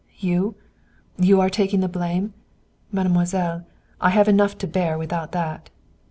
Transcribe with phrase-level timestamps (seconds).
[0.17, 0.55] "You?
[1.19, 2.33] You are taking the blame?
[2.91, 3.65] Mademoiselle,
[3.99, 5.69] I have enough to bear without that."